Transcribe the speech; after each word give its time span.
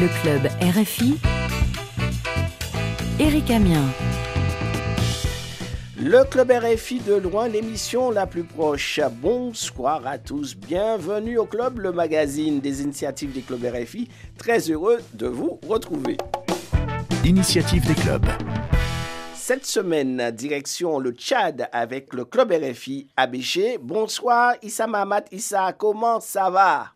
Le 0.00 0.06
club 0.22 0.46
RFI. 0.60 1.18
Eric 3.18 3.50
Amien. 3.50 3.82
Le 6.00 6.22
Club 6.22 6.52
RFI 6.52 7.00
de 7.00 7.14
loin, 7.14 7.48
l'émission 7.48 8.12
la 8.12 8.26
plus 8.28 8.44
proche. 8.44 9.00
Bonsoir 9.20 10.06
à 10.06 10.18
tous, 10.18 10.54
bienvenue 10.54 11.38
au 11.38 11.46
Club, 11.46 11.80
le 11.80 11.90
magazine 11.90 12.60
des 12.60 12.82
initiatives 12.82 13.32
des 13.32 13.40
clubs 13.40 13.64
RFI. 13.64 14.08
Très 14.36 14.70
heureux 14.70 14.98
de 15.14 15.26
vous 15.26 15.58
retrouver. 15.66 16.16
Initiative 17.24 17.84
des 17.84 17.94
clubs. 17.94 18.26
Cette 19.34 19.66
semaine, 19.66 20.30
direction 20.30 21.00
le 21.00 21.10
Tchad 21.10 21.68
avec 21.72 22.14
le 22.14 22.24
Club 22.24 22.52
RFI 22.52 23.08
à 23.16 23.26
Béché. 23.26 23.78
Bonsoir 23.80 24.54
Issa 24.62 24.86
Mahamat 24.86 25.24
Issa, 25.32 25.72
comment 25.72 26.20
ça 26.20 26.50
va? 26.50 26.92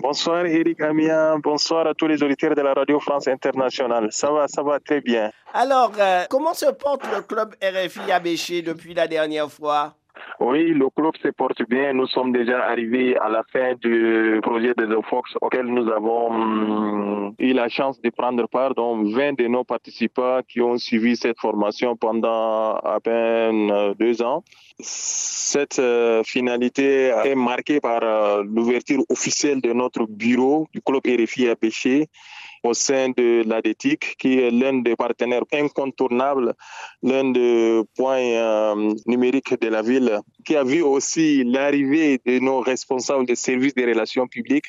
Bonsoir 0.00 0.46
Eric 0.46 0.80
Amien, 0.80 1.38
bonsoir 1.40 1.86
à 1.88 1.94
tous 1.94 2.06
les 2.06 2.22
auditeurs 2.22 2.54
de 2.54 2.60
la 2.62 2.72
Radio 2.72 3.00
France 3.00 3.26
Internationale. 3.26 4.08
Ça 4.12 4.30
va, 4.30 4.46
ça 4.46 4.62
va 4.62 4.78
très 4.78 5.00
bien. 5.00 5.32
Alors, 5.52 5.92
euh, 5.98 6.24
comment 6.30 6.54
se 6.54 6.70
porte 6.70 7.02
le 7.12 7.22
Club 7.22 7.56
RFI 7.60 8.12
à 8.12 8.20
Béché 8.20 8.62
depuis 8.62 8.94
la 8.94 9.08
dernière 9.08 9.50
fois? 9.50 9.94
Oui, 10.40 10.72
le 10.72 10.88
club 10.90 11.14
se 11.20 11.28
porte 11.28 11.62
bien. 11.68 11.92
Nous 11.92 12.06
sommes 12.06 12.32
déjà 12.32 12.64
arrivés 12.64 13.16
à 13.16 13.28
la 13.28 13.42
fin 13.52 13.74
du 13.74 14.38
projet 14.42 14.72
de 14.74 14.86
The 14.86 15.04
Fox 15.04 15.36
auquel 15.40 15.66
nous 15.66 15.88
avons 15.90 16.30
hum, 16.30 17.34
eu 17.40 17.52
la 17.52 17.68
chance 17.68 18.00
de 18.00 18.10
prendre 18.10 18.46
part. 18.48 18.74
Donc, 18.74 19.08
20 19.08 19.36
de 19.38 19.48
nos 19.48 19.64
participants 19.64 20.40
qui 20.48 20.60
ont 20.60 20.78
suivi 20.78 21.16
cette 21.16 21.40
formation 21.40 21.96
pendant 21.96 22.76
à 22.76 23.00
peine 23.02 23.70
euh, 23.70 23.94
deux 23.94 24.22
ans. 24.22 24.44
Cette 24.80 25.80
euh, 25.80 26.22
finalité 26.22 27.12
est 27.24 27.34
marquée 27.34 27.80
par 27.80 28.00
euh, 28.02 28.44
l'ouverture 28.44 29.02
officielle 29.08 29.60
de 29.60 29.72
notre 29.72 30.06
bureau 30.06 30.68
du 30.72 30.80
club 30.80 31.02
RFI 31.04 31.48
à 31.48 31.56
Péché 31.56 32.08
au 32.62 32.74
sein 32.74 33.10
de 33.10 33.42
l'ADETIC, 33.46 34.16
qui 34.18 34.38
est 34.38 34.50
l'un 34.50 34.80
des 34.80 34.96
partenaires 34.96 35.44
incontournables, 35.52 36.54
l'un 37.02 37.30
des 37.30 37.82
points 37.96 38.18
euh, 38.18 38.94
numériques 39.06 39.60
de 39.60 39.68
la 39.68 39.82
ville, 39.82 40.20
qui 40.44 40.56
a 40.56 40.64
vu 40.64 40.82
aussi 40.82 41.44
l'arrivée 41.44 42.20
de 42.24 42.38
nos 42.38 42.60
responsables 42.60 43.26
des 43.26 43.36
services 43.36 43.74
des 43.74 43.86
relations 43.86 44.26
publiques 44.26 44.66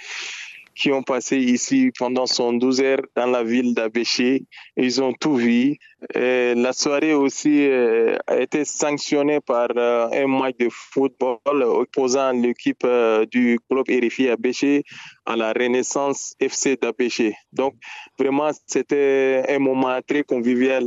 qui 0.79 0.93
ont 0.93 1.03
passé 1.03 1.37
ici 1.37 1.91
pendant 1.99 2.25
112 2.25 2.79
heures 2.81 3.01
dans 3.15 3.25
la 3.25 3.43
ville 3.43 3.73
d'Abéché. 3.73 4.45
Ils 4.77 5.03
ont 5.03 5.11
tout 5.11 5.35
vu. 5.35 5.77
La 6.15 6.71
soirée 6.71 7.13
aussi 7.13 7.67
euh, 7.67 8.17
a 8.25 8.37
été 8.39 8.63
sanctionnée 8.63 9.41
par 9.41 9.67
euh, 9.75 10.07
un 10.13 10.27
match 10.27 10.55
de 10.57 10.69
football 10.71 11.63
opposant 11.63 12.31
l'équipe 12.31 12.83
euh, 12.85 13.25
du 13.25 13.59
club 13.69 13.85
RFI 13.89 14.29
Abéché 14.29 14.83
à 15.25 15.35
la 15.35 15.51
Renaissance 15.51 16.33
FC 16.39 16.77
d'Abéché. 16.77 17.35
Donc 17.51 17.73
vraiment, 18.17 18.51
c'était 18.65 19.43
un 19.49 19.59
moment 19.59 19.99
très 20.07 20.23
convivial 20.23 20.85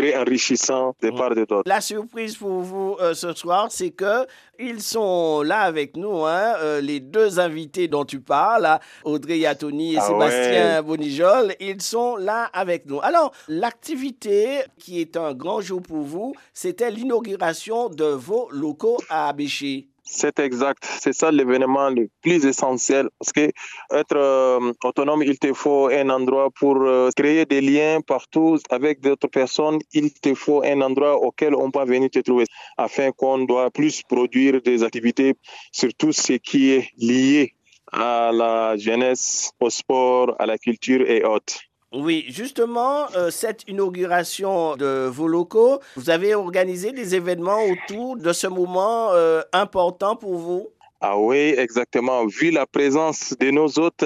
très 0.00 0.16
enrichissant 0.16 0.94
de 1.02 1.10
part 1.10 1.32
et 1.32 1.46
d'autre. 1.46 1.62
La 1.66 1.80
surprise 1.80 2.36
pour 2.36 2.60
vous 2.60 2.96
euh, 3.00 3.14
ce 3.14 3.32
soir, 3.34 3.68
c'est 3.70 3.90
que 3.90 4.26
ils 4.58 4.82
sont 4.82 5.42
là 5.42 5.60
avec 5.60 5.96
nous, 5.96 6.24
hein, 6.24 6.54
euh, 6.60 6.80
les 6.80 7.00
deux 7.00 7.40
invités 7.40 7.88
dont 7.88 8.04
tu 8.04 8.20
parles, 8.20 8.78
Audrey 9.04 9.38
Yatoni 9.38 9.94
et 9.94 9.98
Ah 9.98 10.06
Sébastien 10.06 10.82
Bonijol, 10.82 11.54
ils 11.60 11.80
sont 11.80 12.16
là 12.16 12.50
avec 12.52 12.86
nous. 12.86 13.00
Alors, 13.02 13.32
l'activité 13.48 14.60
qui 14.78 15.00
est 15.00 15.16
un 15.16 15.34
grand 15.34 15.60
jour 15.60 15.80
pour 15.82 16.02
vous, 16.02 16.34
c'était 16.52 16.90
l'inauguration 16.90 17.88
de 17.88 18.04
vos 18.04 18.50
locaux 18.50 18.98
à 19.08 19.28
Abéché. 19.28 19.89
C'est 20.12 20.40
exact. 20.40 20.84
C'est 21.00 21.12
ça 21.12 21.30
l'événement 21.30 21.88
le 21.88 22.08
plus 22.20 22.44
essentiel. 22.44 23.08
Parce 23.20 23.32
que 23.32 23.52
être 23.92 24.16
euh, 24.16 24.72
autonome, 24.82 25.22
il 25.22 25.38
te 25.38 25.52
faut 25.52 25.88
un 25.88 26.10
endroit 26.10 26.50
pour 26.50 26.82
euh, 26.82 27.10
créer 27.16 27.46
des 27.46 27.60
liens 27.60 28.00
partout 28.00 28.58
avec 28.70 29.00
d'autres 29.00 29.28
personnes. 29.28 29.78
Il 29.92 30.12
te 30.12 30.34
faut 30.34 30.64
un 30.64 30.80
endroit 30.80 31.16
auquel 31.16 31.54
on 31.54 31.70
peut 31.70 31.84
venir 31.84 32.10
te 32.10 32.18
trouver 32.18 32.46
afin 32.76 33.12
qu'on 33.12 33.44
doit 33.44 33.70
plus 33.70 34.02
produire 34.02 34.60
des 34.60 34.82
activités 34.82 35.36
sur 35.70 35.94
tout 35.94 36.12
ce 36.12 36.32
qui 36.32 36.72
est 36.72 36.88
lié 36.98 37.54
à 37.92 38.32
la 38.32 38.76
jeunesse, 38.76 39.52
au 39.60 39.70
sport, 39.70 40.34
à 40.40 40.46
la 40.46 40.58
culture 40.58 41.08
et 41.08 41.22
autres. 41.24 41.69
Oui, 41.92 42.24
justement, 42.28 43.10
euh, 43.16 43.30
cette 43.30 43.68
inauguration 43.68 44.76
de 44.76 45.08
vos 45.08 45.26
locaux, 45.26 45.80
vous 45.96 46.08
avez 46.08 46.36
organisé 46.36 46.92
des 46.92 47.16
événements 47.16 47.64
autour 47.64 48.16
de 48.16 48.32
ce 48.32 48.46
moment 48.46 49.10
euh, 49.10 49.42
important 49.52 50.14
pour 50.14 50.36
vous? 50.36 50.68
Ah 51.00 51.18
oui, 51.18 51.54
exactement. 51.58 52.26
Vu 52.26 52.52
la 52.52 52.64
présence 52.64 53.34
de 53.40 53.50
nos 53.50 53.66
hôtes, 53.80 54.04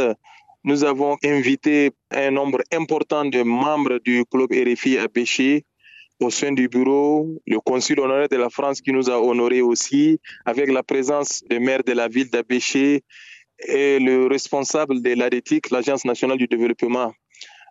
nous 0.65 0.83
avons 0.83 1.19
invité 1.23 1.91
un 2.11 2.31
nombre 2.31 2.63
important 2.73 3.27
de 3.27 3.43
membres 3.43 3.99
du 4.03 4.25
club 4.25 4.51
RFI 4.51 4.97
à 4.97 5.09
Péché 5.09 5.67
au 6.21 6.31
sein 6.31 6.53
du 6.53 6.69
bureau, 6.69 7.29
le 7.47 7.61
consul 7.61 8.01
honoraire 8.01 8.29
de 8.31 8.37
la 8.37 8.49
France 8.49 8.81
qui 8.81 8.93
nous 8.93 9.11
a 9.11 9.21
honorés 9.21 9.61
aussi, 9.61 10.21
avec 10.47 10.71
la 10.71 10.83
présence 10.83 11.43
des 11.51 11.59
maires 11.59 11.85
de 11.85 11.93
la 11.93 12.09
ville 12.09 12.31
d'Abéché 12.31 13.03
et 13.69 13.99
le 13.99 14.27
responsable 14.27 15.03
de 15.03 15.15
l'ADETIC, 15.15 15.71
l'Agence 15.71 16.07
nationale 16.07 16.39
du 16.39 16.47
développement 16.47 17.13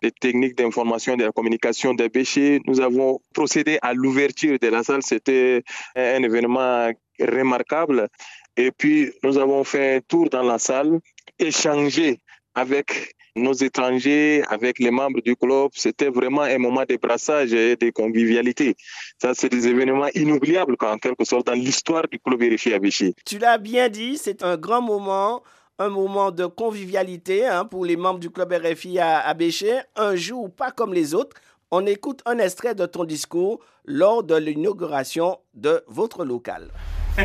des 0.02 0.10
techniques 0.10 0.56
d'information 0.56 1.14
et 1.14 1.16
de 1.16 1.24
la 1.24 1.32
communication 1.32 1.94
d'Abéché. 1.94 2.60
Nous 2.66 2.80
avons 2.80 3.20
procédé 3.34 3.78
à 3.82 3.94
l'ouverture 3.94 4.58
de 4.58 4.68
la 4.68 4.82
salle. 4.82 5.02
C'était 5.02 5.62
un 5.96 6.22
événement 6.22 6.90
remarquable. 7.20 8.08
Et 8.56 8.70
puis, 8.70 9.10
nous 9.22 9.38
avons 9.38 9.64
fait 9.64 9.96
un 9.96 10.00
tour 10.00 10.28
dans 10.28 10.42
la 10.42 10.58
salle, 10.58 11.00
échangé 11.38 12.20
avec 12.54 13.14
nos 13.36 13.52
étrangers, 13.52 14.42
avec 14.48 14.78
les 14.78 14.90
membres 14.90 15.20
du 15.20 15.34
club. 15.34 15.70
C'était 15.74 16.08
vraiment 16.08 16.42
un 16.42 16.58
moment 16.58 16.84
de 16.88 16.96
brassage 16.96 17.52
et 17.52 17.76
de 17.76 17.90
convivialité. 17.90 18.76
Ça, 19.20 19.34
c'est 19.34 19.48
des 19.48 19.66
événements 19.66 20.08
inoubliables, 20.14 20.76
en 20.80 20.98
quelque 20.98 21.24
sorte, 21.24 21.46
dans 21.48 21.54
l'histoire 21.54 22.06
du 22.08 22.18
club 22.20 22.40
à 22.42 22.78
Vichy. 22.78 23.14
Tu 23.26 23.38
l'as 23.38 23.58
bien 23.58 23.88
dit, 23.88 24.18
c'est 24.18 24.42
un 24.44 24.56
grand 24.56 24.82
moment, 24.82 25.42
un 25.78 25.88
moment 25.88 26.30
de 26.30 26.46
convivialité 26.46 27.46
hein, 27.46 27.64
pour 27.64 27.84
les 27.84 27.96
membres 27.96 28.20
du 28.20 28.30
club 28.30 28.52
RFI 28.52 28.98
à, 28.98 29.20
à 29.20 29.34
Béché. 29.34 29.80
Un 29.96 30.14
jour 30.14 30.50
pas 30.50 30.70
comme 30.70 30.94
les 30.94 31.14
autres. 31.14 31.36
On 31.70 31.86
écoute 31.86 32.20
un 32.26 32.38
extrait 32.38 32.74
de 32.74 32.86
ton 32.86 33.04
discours 33.04 33.58
lors 33.84 34.22
de 34.22 34.36
l'inauguration 34.36 35.38
de 35.54 35.82
votre 35.88 36.24
local. 36.24 36.70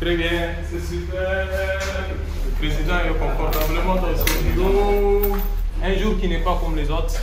Très 0.00 0.16
bien, 0.16 0.54
c'est 0.70 0.80
super. 0.80 1.46
Le 2.44 2.50
président 2.58 2.98
est 2.98 3.18
confortablement 3.18 3.96
dans 3.96 4.16
son 4.16 4.54
bureau. 4.54 5.36
Un 5.82 5.94
jour 5.94 6.18
qui 6.18 6.28
n'est 6.28 6.42
pas 6.42 6.58
comme 6.62 6.76
les 6.76 6.90
autres. 6.90 7.14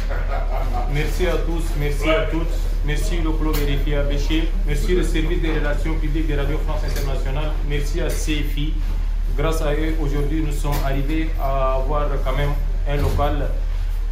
Merci 0.94 1.28
à 1.28 1.38
tous, 1.38 1.64
merci 1.80 2.10
à 2.10 2.26
toutes. 2.28 2.48
Merci 2.86 3.18
le 3.18 3.32
club 3.32 3.56
RFI 3.56 3.96
à 3.96 4.04
Béché. 4.04 4.50
Merci 4.68 4.96
le 4.96 5.04
service 5.04 5.42
des 5.42 5.54
relations 5.58 5.96
publiques 5.96 6.28
de 6.28 6.36
Radio 6.36 6.58
France 6.60 6.82
Internationale. 6.84 7.52
Merci 7.68 8.02
à 8.02 8.08
CFI. 8.08 8.74
Grâce 9.36 9.64
à 9.64 9.74
eux, 9.74 9.96
aujourd'hui, 10.00 10.44
nous 10.46 10.52
sommes 10.52 10.76
arrivés 10.86 11.28
à 11.42 11.74
avoir 11.74 12.08
quand 12.24 12.38
même 12.38 12.52
un 12.88 12.98
local 12.98 13.50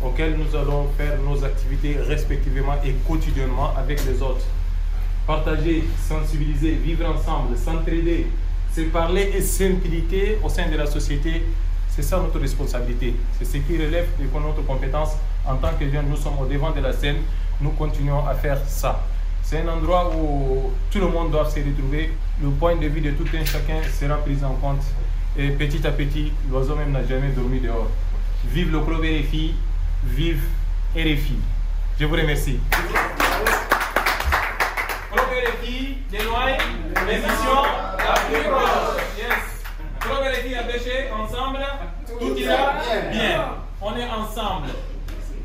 auquel 0.03 0.35
nous 0.35 0.55
allons 0.57 0.87
faire 0.97 1.15
nos 1.21 1.43
activités 1.43 1.95
respectivement 2.07 2.73
et 2.83 2.93
quotidiennement 3.07 3.71
avec 3.77 4.03
les 4.05 4.19
autres. 4.19 4.45
Partager, 5.27 5.83
sensibiliser, 6.07 6.71
vivre 6.71 7.05
ensemble, 7.05 7.55
s'entraider, 7.55 8.25
se 8.75 8.81
parler 8.81 9.31
et 9.35 9.41
s'impliquer 9.41 10.39
au 10.43 10.49
sein 10.49 10.67
de 10.67 10.75
la 10.75 10.87
société, 10.87 11.45
c'est 11.87 12.01
ça 12.01 12.17
notre 12.17 12.39
responsabilité. 12.39 13.13
C'est 13.37 13.45
ce 13.45 13.57
qui 13.57 13.77
relève 13.77 14.07
de 14.19 14.23
notre 14.23 14.65
compétence 14.65 15.11
en 15.45 15.55
tant 15.57 15.73
que 15.79 15.87
jeunes. 15.87 16.09
Nous 16.09 16.17
sommes 16.17 16.39
au 16.41 16.47
devant 16.47 16.71
de 16.71 16.79
la 16.79 16.93
scène, 16.93 17.17
nous 17.61 17.71
continuons 17.71 18.25
à 18.25 18.33
faire 18.33 18.57
ça. 18.65 19.03
C'est 19.43 19.59
un 19.59 19.67
endroit 19.67 20.11
où 20.15 20.71
tout 20.89 20.99
le 20.99 21.09
monde 21.09 21.29
doit 21.29 21.47
se 21.47 21.59
retrouver. 21.59 22.11
Le 22.41 22.49
point 22.49 22.75
de 22.75 22.87
vue 22.87 23.01
de 23.01 23.11
tout 23.11 23.25
un 23.35 23.45
chacun 23.45 23.81
sera 23.99 24.15
pris 24.17 24.37
en 24.43 24.53
compte. 24.53 24.81
Et 25.37 25.49
petit 25.51 25.87
à 25.87 25.91
petit, 25.91 26.33
l'oiseau 26.49 26.75
même 26.75 26.91
n'a 26.91 27.05
jamais 27.05 27.29
dormi 27.29 27.61
dehors. 27.61 27.87
Vive 28.47 28.71
le 28.71 28.81
club 28.81 28.99
RFI, 28.99 29.55
vive 30.03 30.43
RFI. 30.93 31.37
Je 31.97 32.05
vous 32.05 32.15
remercie. 32.15 32.59
Club 35.09 35.25
RFI, 35.47 35.97
l'émission 36.11 37.63
la 37.97 38.13
plus 38.19 38.43
proche. 38.49 39.03
Yes. 39.17 39.63
Club 40.01 40.19
RFI 40.19 40.55
à 40.55 41.15
ensemble, 41.15 41.59
tout 42.19 42.35
ira 42.37 42.73
bien. 43.09 43.55
On 43.81 43.95
est 43.95 44.09
ensemble. 44.09 44.67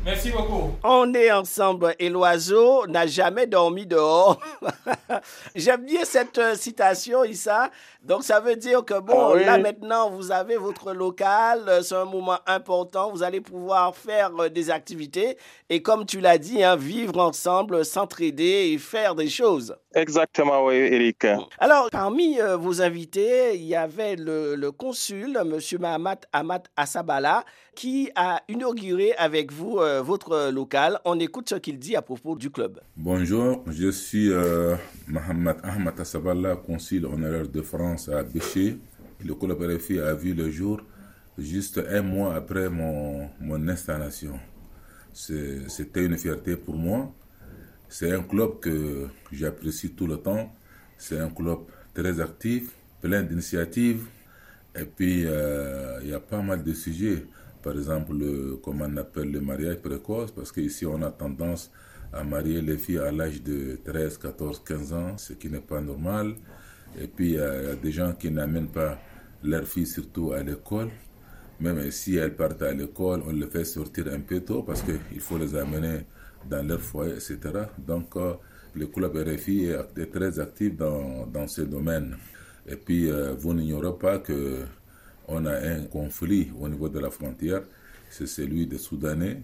Merci 0.07 0.31
beaucoup. 0.31 0.71
On 0.85 1.13
est 1.13 1.29
ensemble 1.33 1.93
et 1.99 2.07
l'oiseau 2.07 2.87
n'a 2.87 3.05
jamais 3.07 3.45
dormi 3.45 3.85
dehors. 3.85 4.39
J'aime 5.55 5.83
bien 5.83 6.05
cette 6.05 6.37
euh, 6.37 6.55
citation, 6.55 7.25
Issa. 7.25 7.71
Donc 8.03 8.23
ça 8.23 8.39
veut 8.39 8.55
dire 8.55 8.85
que 8.85 8.97
bon, 9.01 9.13
Ah 9.17 9.31
oui. 9.35 9.43
là 9.43 9.57
maintenant, 9.57 10.09
vous 10.09 10.31
avez 10.31 10.55
votre 10.55 10.93
local, 10.93 11.63
euh, 11.67 11.81
c'est 11.81 11.95
un 11.95 12.05
moment 12.05 12.37
important, 12.45 13.11
vous 13.11 13.21
allez 13.21 13.41
pouvoir 13.41 13.97
faire 13.97 14.31
euh, 14.39 14.47
des 14.47 14.69
activités 14.69 15.37
et 15.69 15.81
comme 15.81 16.05
tu 16.05 16.21
l'as 16.21 16.37
dit, 16.37 16.63
hein, 16.63 16.77
vivre 16.77 17.19
ensemble, 17.19 17.83
s'entraider 17.83 18.71
et 18.71 18.77
faire 18.77 19.13
des 19.13 19.27
choses. 19.27 19.75
Exactement, 19.93 20.63
oui, 20.65 20.75
Eric. 20.75 21.25
Alors, 21.59 21.89
parmi 21.91 22.39
euh, 22.39 22.55
vos 22.55 22.81
invités, 22.81 23.55
il 23.55 23.63
y 23.65 23.75
avait 23.75 24.15
le, 24.15 24.55
le 24.55 24.71
consul, 24.71 25.37
M. 25.41 25.59
Mahamat 25.81 26.19
Ahmad 26.31 26.61
Assabala, 26.77 27.43
qui 27.75 28.09
a 28.15 28.41
inauguré 28.47 29.13
avec 29.17 29.51
vous 29.51 29.79
euh, 29.79 29.96
votre 30.01 30.51
local. 30.51 30.99
On 31.05 31.19
écoute 31.19 31.49
ce 31.49 31.55
qu'il 31.55 31.79
dit 31.79 31.95
à 31.95 32.01
propos 32.01 32.35
du 32.35 32.49
club. 32.49 32.79
Bonjour, 32.95 33.63
je 33.67 33.89
suis 33.89 34.31
euh, 34.31 34.75
Mohamed 35.07 35.57
Ahmad 35.63 35.99
Assabala, 35.99 36.55
consul 36.55 37.05
honoraire 37.05 37.47
de 37.47 37.61
France 37.61 38.09
à 38.09 38.23
Béché. 38.23 38.77
Le 39.25 39.33
club 39.35 39.61
RFI 39.61 39.99
a 39.99 40.13
vu 40.13 40.33
le 40.33 40.49
jour 40.49 40.81
juste 41.37 41.81
un 41.89 42.01
mois 42.01 42.35
après 42.35 42.69
mon, 42.69 43.29
installation. 43.67 44.39
C'était 45.13 46.05
une 46.05 46.17
fierté 46.17 46.55
pour 46.55 46.75
moi. 46.75 47.11
C'est 47.89 48.11
un 48.11 48.21
club 48.21 48.59
que 48.59 49.07
j'apprécie 49.31 49.91
tout 49.91 50.07
le 50.07 50.17
temps. 50.17 50.53
C'est 50.97 51.19
un 51.19 51.29
club 51.29 51.59
très 51.93 52.19
actif, 52.19 52.71
plein 53.01 53.23
d'initiatives. 53.23 54.05
Et 54.75 54.85
puis, 54.85 55.23
euh, 55.25 55.99
il 56.03 56.09
y 56.09 56.13
a 56.13 56.19
pas 56.19 56.41
mal 56.41 56.63
de 56.63 56.73
sujets. 56.73 57.25
Par 57.61 57.73
exemple, 57.73 58.13
le, 58.13 58.59
comment 58.63 58.85
on 58.87 58.97
appelle 58.97 59.31
le 59.31 59.41
mariage 59.41 59.77
précoce, 59.77 60.31
parce 60.31 60.51
qu'ici, 60.51 60.85
on 60.85 61.01
a 61.01 61.11
tendance 61.11 61.71
à 62.13 62.23
marier 62.23 62.61
les 62.61 62.77
filles 62.77 62.99
à 62.99 63.11
l'âge 63.11 63.41
de 63.43 63.79
13, 63.83 64.17
14, 64.17 64.63
15 64.65 64.93
ans, 64.93 65.17
ce 65.17 65.33
qui 65.33 65.49
n'est 65.49 65.59
pas 65.59 65.81
normal. 65.81 66.35
Et 66.99 67.07
puis, 67.07 67.31
il 67.31 67.35
y 67.35 67.39
a 67.39 67.75
des 67.75 67.91
gens 67.91 68.13
qui 68.13 68.31
n'amènent 68.31 68.69
pas 68.69 68.97
leurs 69.43 69.65
filles 69.67 69.87
surtout 69.87 70.31
à 70.33 70.41
l'école. 70.41 70.89
Même 71.59 71.89
si 71.91 72.15
elles 72.15 72.35
partent 72.35 72.61
à 72.61 72.71
l'école, 72.73 73.23
on 73.27 73.31
les 73.31 73.47
fait 73.47 73.65
sortir 73.65 74.07
un 74.13 74.19
peu 74.19 74.41
tôt 74.41 74.63
parce 74.63 74.83
qu'il 74.83 75.19
faut 75.19 75.37
les 75.37 75.55
amener 75.55 76.05
dans 76.49 76.65
leur 76.65 76.79
foyer, 76.79 77.13
etc. 77.13 77.39
Donc, 77.77 78.15
euh, 78.15 78.33
le 78.75 78.87
club 78.87 79.15
RFI 79.17 79.65
est 79.65 80.11
très 80.11 80.39
actif 80.39 80.77
dans, 80.77 81.25
dans 81.25 81.47
ce 81.47 81.61
domaine. 81.61 82.15
Et 82.67 82.75
puis, 82.75 83.09
euh, 83.09 83.33
vous 83.33 83.53
n'ignorez 83.53 83.97
pas 83.97 84.19
que 84.19 84.65
on 85.27 85.45
a 85.45 85.53
un 85.57 85.83
conflit 85.85 86.51
au 86.59 86.67
niveau 86.67 86.89
de 86.89 86.99
la 86.99 87.09
frontière, 87.09 87.61
c'est 88.09 88.27
celui 88.27 88.65
des 88.67 88.77
Soudanais. 88.77 89.41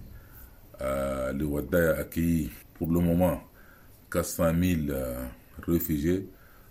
Euh, 0.82 1.34
le 1.34 1.46
Ouaddaï 1.46 1.86
a 1.88 2.00
accueilli 2.00 2.50
pour 2.74 2.88
le 2.92 3.00
moment 3.00 3.42
400 4.12 4.52
000 4.60 4.82
euh, 4.90 5.26
réfugiés, 5.68 6.28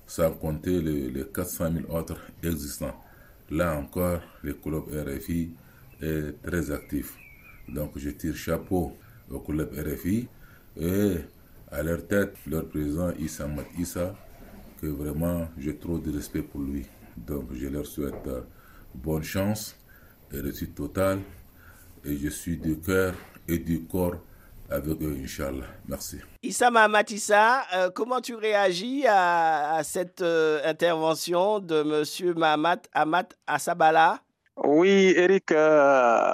sans 0.06 0.32
compter 0.32 0.80
les, 0.80 1.10
les 1.10 1.24
400 1.24 1.72
000 1.86 1.96
autres 1.96 2.18
existants. 2.42 2.98
Là 3.50 3.76
encore, 3.76 4.20
le 4.42 4.54
club 4.54 4.84
RFI 4.88 5.50
est 6.00 6.42
très 6.42 6.70
actif. 6.70 7.14
Donc 7.68 7.92
je 7.96 8.10
tire 8.10 8.34
chapeau 8.34 8.92
au 9.30 9.40
club 9.40 9.70
RFI 9.74 10.28
et 10.76 11.16
à 11.70 11.82
leur 11.82 12.06
tête, 12.06 12.34
leur 12.46 12.66
président 12.68 13.10
Issa 13.18 13.46
Mat 13.46 13.66
Issa, 13.78 14.14
que 14.80 14.86
vraiment 14.86 15.48
j'ai 15.58 15.76
trop 15.76 15.98
de 15.98 16.10
respect 16.12 16.42
pour 16.42 16.60
lui. 16.60 16.84
Donc 17.16 17.48
je 17.54 17.66
leur 17.68 17.86
souhaite 17.86 18.26
euh, 18.26 18.40
bonne 18.94 19.22
chance 19.22 19.76
et 20.32 20.40
réussite 20.40 20.74
totale. 20.74 21.20
Et 22.04 22.16
je 22.16 22.28
suis 22.28 22.56
du 22.56 22.78
cœur 22.78 23.14
et 23.48 23.58
du 23.58 23.84
corps 23.84 24.16
avec 24.70 25.00
Inch'Allah. 25.02 25.66
Merci. 25.86 26.18
Issa 26.42 26.70
Mahamatissa, 26.70 27.62
euh, 27.74 27.90
comment 27.90 28.20
tu 28.20 28.34
réagis 28.34 29.04
à, 29.06 29.80
cette 29.84 30.22
euh, 30.22 30.60
intervention 30.64 31.60
de 31.60 31.76
M. 31.76 32.34
Mahamat 32.36 32.82
Ahmad 32.92 33.26
Assabala? 33.46 34.20
Oui, 34.56 35.14
Eric, 35.16 35.50
euh, 35.50 36.32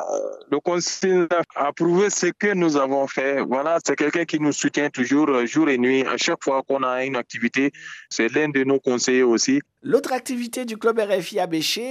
le 0.50 0.58
conseil 0.58 1.26
a 1.54 1.66
approuvé 1.68 2.10
ce 2.10 2.26
que 2.26 2.52
nous 2.52 2.76
avons 2.76 3.06
fait. 3.06 3.40
Voilà, 3.40 3.78
c'est 3.84 3.94
quelqu'un 3.94 4.24
qui 4.24 4.40
nous 4.40 4.50
soutient 4.50 4.90
toujours 4.90 5.28
euh, 5.28 5.46
jour 5.46 5.68
et 5.68 5.78
nuit. 5.78 6.04
À 6.04 6.16
chaque 6.16 6.42
fois 6.42 6.64
qu'on 6.66 6.82
a 6.82 7.04
une 7.04 7.14
activité, 7.14 7.70
c'est 8.10 8.28
l'un 8.34 8.48
de 8.48 8.64
nos 8.64 8.80
conseillers 8.80 9.22
aussi. 9.22 9.60
L'autre 9.82 10.12
activité 10.12 10.64
du 10.64 10.76
club 10.76 10.98
RFI 10.98 11.38
à 11.38 11.48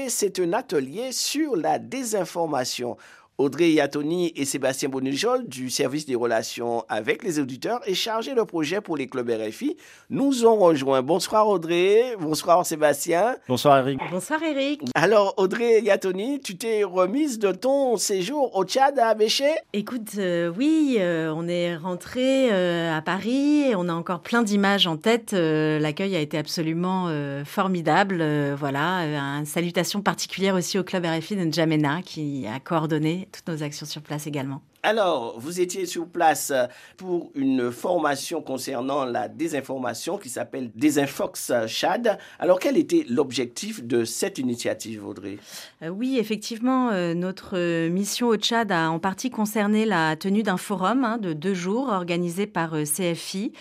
c'est 0.10 0.40
un 0.40 0.52
atelier 0.52 1.14
sur 1.14 1.56
la 1.56 1.80
désinformation. 1.80 2.98
Audrey 3.40 3.70
Yatoni 3.74 4.34
et 4.36 4.46
Sébastien 4.46 4.90
Bonujol 4.90 5.48
du 5.48 5.70
service 5.70 6.08
des 6.08 6.16
relations 6.16 6.84
avec 6.90 7.24
les 7.24 7.38
auditeurs 7.40 7.82
et 7.86 7.94
chargés 7.94 8.34
de 8.34 8.42
projet 8.42 8.82
pour 8.82 8.98
les 8.98 9.06
clubs 9.06 9.30
RFI 9.30 9.78
nous 10.10 10.44
ont 10.48 10.56
rejoints. 10.58 11.04
Bonsoir 11.04 11.48
Audrey, 11.48 12.16
bonsoir 12.20 12.66
Sébastien. 12.66 13.36
Bonsoir 13.48 13.78
Eric. 13.78 14.00
Bonsoir 14.10 14.42
Eric. 14.42 14.82
Alors 14.96 15.36
Audrey 15.38 15.82
Yatoni, 15.84 16.40
tu 16.40 16.58
t'es 16.58 16.84
remise 16.84 17.38
de 17.38 17.52
ton 17.52 17.98
séjour 17.98 18.56
au 18.56 18.66
Tchad 18.66 18.98
à 18.98 19.14
Béché? 19.14 19.52
Écoute, 19.72 20.14
euh, 20.18 20.52
oui, 20.58 20.96
euh, 21.00 21.32
on 21.36 21.48
est 21.48 21.76
rentré 21.78 22.52
euh, 22.52 22.98
à 22.98 23.04
Paris 23.04 23.66
et 23.70 23.76
on 23.76 23.88
a 23.88 23.94
encore 23.94 24.22
plein 24.22 24.42
d'images 24.42 24.88
en 24.88 24.98
tête. 24.98 25.34
Euh, 25.34 25.78
L'accueil 25.78 26.16
a 26.16 26.20
été 26.22 26.40
absolument 26.40 27.06
euh, 27.10 27.46
formidable. 27.46 28.18
Euh, 28.20 28.56
voilà, 28.58 29.02
Euh, 29.02 29.38
une 29.40 29.46
salutation 29.46 30.02
particulière 30.02 30.56
aussi 30.56 30.80
au 30.80 30.84
club 30.84 31.06
RFI 31.06 31.36
de 31.36 31.42
N'Djamena 31.44 32.02
qui 32.02 32.48
a 32.52 32.60
coordonné 32.60 33.27
toutes 33.32 33.48
nos 33.48 33.64
actions 33.64 33.86
sur 33.86 34.02
place 34.02 34.28
également. 34.28 34.62
Alors, 34.84 35.40
vous 35.40 35.60
étiez 35.60 35.86
sur 35.86 36.08
place 36.08 36.54
pour 36.98 37.32
une 37.36 37.72
formation 37.72 38.42
concernant 38.42 39.06
la 39.06 39.28
désinformation 39.28 40.18
qui 40.18 40.30
s'appelle 40.30 40.72
Désinfox 40.76 41.52
Chad. 41.68 42.18
Alors, 42.40 42.60
quel 42.60 42.78
était 42.78 43.06
l'objectif 43.10 43.84
de 43.84 44.06
cette 44.06 44.38
initiative, 44.38 45.06
Audrey? 45.06 45.38
Euh, 45.82 45.90
oui, 45.90 46.18
effectivement, 46.20 46.90
euh, 46.92 47.14
notre 47.14 47.58
euh, 47.58 47.90
mission 47.90 48.28
au 48.28 48.36
Tchad 48.36 48.72
a 48.72 48.90
en 48.90 49.00
partie 49.00 49.30
concerné 49.30 49.86
la 49.86 50.16
tenue 50.16 50.44
d'un 50.44 50.58
forum 50.58 51.04
hein, 51.04 51.18
de 51.18 51.34
deux 51.34 51.54
jours 51.54 51.90
organisé 51.90 52.48
par 52.48 52.76
euh, 52.76 52.84
CFI 52.84 53.52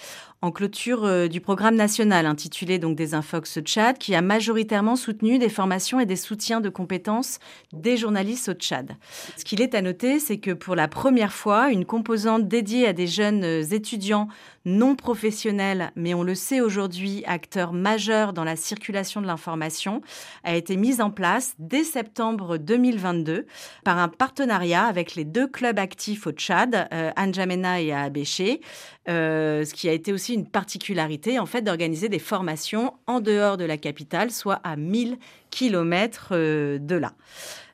en 0.43 0.51
clôture 0.51 1.05
euh, 1.05 1.29
du 1.29 1.41
programme 1.41 1.75
national 1.75 2.27
intitulé 2.27 2.79
donc 2.79 2.97
Désinfox 2.97 3.61
Tchad, 3.61 3.99
qui 3.99 4.15
a 4.15 4.23
majoritairement 4.23 4.97
soutenu 4.97 5.39
des 5.39 5.49
formations 5.49 5.99
et 5.99 6.07
des 6.07 6.17
soutiens 6.17 6.61
de 6.61 6.69
compétences 6.69 7.39
des 7.73 7.97
journalistes 7.97 8.49
au 8.49 8.53
Tchad. 8.53 8.97
Ce 9.37 9.45
qu'il 9.45 9.61
est 9.61 9.75
à 9.75 9.83
noter, 9.83 10.21
c'est 10.21 10.39
que 10.39 10.53
pour 10.53 10.77
la 10.77 10.89
première 10.89 11.06
fois, 11.31 11.71
une 11.71 11.85
composante 11.85 12.49
dédiée 12.49 12.87
à 12.87 12.93
des 12.93 13.07
jeunes 13.07 13.45
euh, 13.45 13.63
étudiants 13.63 14.29
non 14.65 14.97
professionnels, 14.97 15.93
mais 15.95 16.13
on 16.13 16.25
le 16.25 16.35
sait 16.35 16.61
aujourd'hui, 16.61 17.23
acteurs 17.27 17.73
majeurs 17.73 18.33
dans 18.33 18.43
la 18.43 18.57
circulation 18.57 19.21
de 19.21 19.27
l'information, 19.27 20.03
a 20.43 20.57
été 20.57 20.77
mise 20.77 21.01
en 21.01 21.11
place 21.11 21.55
dès 21.59 21.85
septembre 21.85 22.59
2022 22.59 23.47
par 23.85 23.99
un 23.99 24.09
partenariat 24.09 24.85
avec 24.85 25.15
les 25.15 25.25
deux 25.25 25.47
clubs 25.47 25.79
actifs 25.79 26.27
au 26.27 26.33
Tchad, 26.33 26.89
euh, 26.93 27.11
N'Djamena 27.17 27.81
et 27.81 27.93
Abéché, 27.93 28.61
euh, 29.09 29.65
ce 29.65 29.73
qui 29.73 29.89
a 29.89 29.93
été 29.93 30.13
aussi 30.13 30.35
une 30.35 30.49
particularité 30.49 31.39
en 31.39 31.47
fait 31.47 31.63
d'organiser 31.63 32.09
des 32.09 32.19
formations 32.19 32.95
en 33.07 33.21
dehors 33.21 33.57
de 33.57 33.65
la 33.65 33.77
capitale, 33.77 34.33
soit 34.33 34.61
à 34.65 34.75
1000 34.75 35.17
kilomètres 35.51 36.31
euh, 36.33 36.79
de 36.79 36.97
là. 36.97 37.13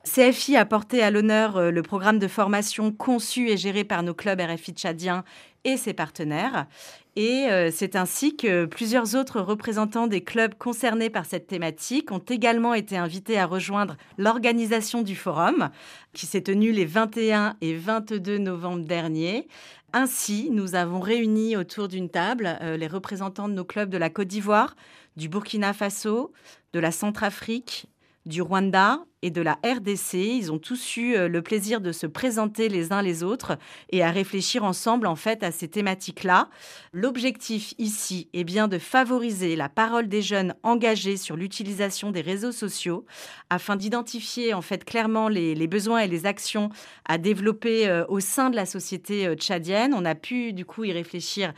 CFI 0.05 0.57
a 0.57 0.65
porté 0.65 1.03
à 1.03 1.11
l'honneur 1.11 1.57
euh, 1.57 1.71
le 1.71 1.83
programme 1.83 2.19
de 2.19 2.27
formation 2.27 2.91
conçu 2.91 3.49
et 3.49 3.57
géré 3.57 3.85
par 3.85 4.03
nos 4.03 4.15
clubs 4.15 4.41
RFI 4.41 4.73
tchadiens 4.73 5.25
et 5.65 5.77
ses 5.77 5.93
partenaires. 5.93 6.67
Et 7.15 7.47
euh, 7.51 7.71
c'est 7.71 7.95
ainsi 7.95 8.37
que 8.37 8.65
plusieurs 8.65 9.15
autres 9.15 9.41
représentants 9.41 10.09
des 10.09 10.23
clubs 10.23 10.55
concernés 10.55 11.11
par 11.11 11.25
cette 11.25 11.47
thématique 11.47 12.11
ont 12.11 12.19
également 12.19 12.75
été 12.75 12.97
invités 12.97 13.39
à 13.39 13.47
rejoindre 13.47 13.97
l'organisation 14.19 15.03
du 15.03 15.15
forum, 15.15 15.71
qui 16.15 16.27
s'est 16.27 16.41
tenu 16.41 16.73
les 16.73 16.87
21 16.87 17.57
et 17.61 17.75
22 17.75 18.39
novembre 18.39 18.85
dernier. 18.85 19.47
Ainsi, 19.93 20.49
nous 20.51 20.75
avons 20.75 21.01
réuni 21.01 21.55
autour 21.57 21.87
d'une 21.87 22.09
table 22.09 22.59
euh, 22.63 22.77
les 22.77 22.87
représentants 22.87 23.49
de 23.49 23.55
nos 23.55 23.65
clubs 23.65 23.91
de 23.91 23.99
la 23.99 24.11
Côte 24.11 24.29
d'Ivoire, 24.29 24.75
du 25.17 25.29
Burkina 25.29 25.75
Faso, 25.75 26.33
de 26.73 26.81
la 26.81 26.91
Centrafrique, 26.91 27.87
du 28.27 28.43
Rwanda 28.43 29.01
et 29.23 29.31
de 29.31 29.41
la 29.41 29.59
RDC. 29.65 30.15
Ils 30.15 30.53
ont 30.53 30.59
tous 30.59 30.97
eu 30.97 31.15
euh, 31.15 31.29
le 31.29 31.43
plaisir 31.43 31.81
de 31.81 31.93
se 31.93 32.07
présenter 32.07 32.69
les 32.69 32.93
uns 32.93 33.03
les 33.03 33.23
autres 33.23 33.57
et 33.91 34.03
à 34.03 34.11
réfléchir 34.11 34.65
ensemble 34.65 35.07
en 35.07 35.17
fait 35.17 35.43
à 35.43 35.51
ces 35.51 35.69
thématiques-là. 35.69 36.49
L'objectif 36.93 37.75
ici 37.79 38.29
est 38.33 38.45
bien 38.45 38.69
de 38.69 38.79
favoriser 38.79 39.57
la 39.57 39.69
parole 39.69 40.09
des 40.09 40.23
jeunes 40.23 40.55
engagés 40.63 41.17
sur 41.17 41.37
l'utilisation 41.37 42.11
des 42.11 42.21
réseaux 42.21 42.53
sociaux 42.53 43.07
afin 43.51 43.77
d'identifier 43.77 44.55
en 44.55 44.63
fait 44.63 44.85
clairement 44.85 45.29
les, 45.29 45.55
les 45.55 45.67
besoins 45.67 46.01
et 46.01 46.09
les 46.09 46.27
actions 46.27 46.71
à 47.05 47.19
développer 47.19 47.89
euh, 47.89 48.05
au 48.09 48.21
sein 48.21 48.51
de 48.51 48.57
la 48.57 48.67
société 48.67 49.27
euh, 49.27 49.35
tchadienne. 49.35 49.95
On 49.95 50.05
a 50.05 50.15
pu 50.15 50.53
du 50.53 50.65
coup 50.65 50.85
y 50.85 50.93
réfléchir 50.93 51.53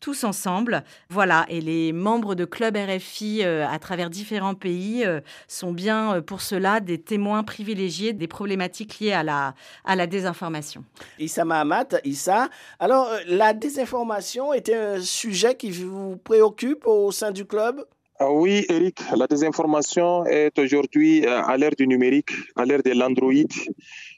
tous 0.00 0.24
ensemble. 0.24 0.82
Voilà, 1.08 1.46
et 1.48 1.60
les 1.60 1.92
membres 1.92 2.34
de 2.34 2.44
Club 2.44 2.76
RFI 2.76 3.44
à 3.44 3.78
travers 3.78 4.10
différents 4.10 4.54
pays 4.54 5.06
sont 5.46 5.72
bien 5.72 6.22
pour 6.22 6.40
cela 6.40 6.80
des 6.80 6.98
témoins 6.98 7.44
privilégiés 7.44 8.12
des 8.12 8.28
problématiques 8.28 8.98
liées 8.98 9.12
à 9.12 9.22
la, 9.22 9.54
à 9.84 9.96
la 9.96 10.06
désinformation. 10.06 10.84
Issa 11.18 11.44
Mahamat, 11.44 12.00
Issa, 12.04 12.48
alors 12.78 13.10
la 13.26 13.52
désinformation 13.52 14.52
était 14.52 14.74
un 14.74 15.00
sujet 15.00 15.54
qui 15.54 15.70
vous 15.70 16.16
préoccupe 16.16 16.86
au 16.86 17.12
sein 17.12 17.30
du 17.30 17.44
club? 17.44 17.84
Ah 18.22 18.30
oui, 18.30 18.66
Eric, 18.68 19.00
la 19.16 19.26
désinformation 19.26 20.26
est 20.26 20.58
aujourd'hui 20.58 21.24
euh, 21.24 21.42
à 21.42 21.56
l'ère 21.56 21.74
du 21.74 21.86
numérique, 21.86 22.32
à 22.54 22.66
l'ère 22.66 22.82
de 22.82 22.90
l'Android. 22.90 23.48